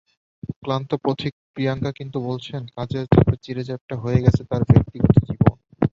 [0.63, 5.55] ক্লান্তপথিক প্রিয়াঙ্কা কিন্তু বলছেন, কাজের চাপে চিড়েচ্যাপ্টা হয়ে গেছে তাঁর ব্যক্তিগত জীবন।